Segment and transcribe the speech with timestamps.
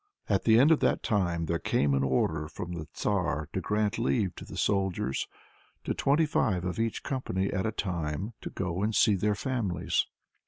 [0.27, 3.99] At the end of that time there came an order from the Tsar to grant
[3.99, 5.27] leave to the soldiers
[5.83, 10.07] to twenty five of each company at a time to go and see their families.